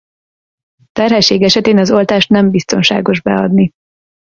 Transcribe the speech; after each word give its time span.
Terhesség 0.91 1.41
esetén 1.41 1.77
az 1.77 1.91
oltást 1.91 2.29
nem 2.29 2.51
biztonságos 2.51 3.21
beadni. 3.21 3.69